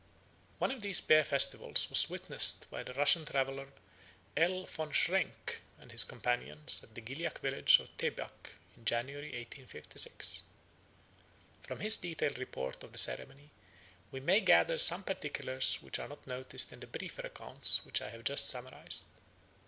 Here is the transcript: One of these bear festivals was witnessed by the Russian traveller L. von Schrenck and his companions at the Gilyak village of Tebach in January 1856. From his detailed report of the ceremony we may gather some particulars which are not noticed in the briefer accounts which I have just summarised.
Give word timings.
One 0.57 0.71
of 0.71 0.81
these 0.81 0.99
bear 0.99 1.23
festivals 1.23 1.87
was 1.91 2.09
witnessed 2.09 2.67
by 2.71 2.81
the 2.81 2.95
Russian 2.95 3.23
traveller 3.23 3.67
L. 4.35 4.65
von 4.65 4.91
Schrenck 4.91 5.61
and 5.77 5.91
his 5.91 6.03
companions 6.05 6.83
at 6.83 6.95
the 6.95 7.01
Gilyak 7.03 7.37
village 7.37 7.77
of 7.79 7.95
Tebach 7.97 8.53
in 8.75 8.83
January 8.83 9.27
1856. 9.27 10.41
From 11.61 11.81
his 11.81 11.97
detailed 11.97 12.39
report 12.39 12.83
of 12.83 12.93
the 12.93 12.97
ceremony 12.97 13.51
we 14.11 14.19
may 14.19 14.39
gather 14.41 14.79
some 14.79 15.03
particulars 15.03 15.75
which 15.83 15.99
are 15.99 16.07
not 16.07 16.25
noticed 16.25 16.73
in 16.73 16.79
the 16.79 16.87
briefer 16.87 17.27
accounts 17.27 17.85
which 17.85 18.01
I 18.01 18.09
have 18.09 18.23
just 18.23 18.49
summarised. 18.49 19.05